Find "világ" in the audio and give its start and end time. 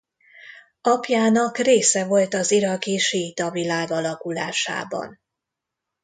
3.51-3.91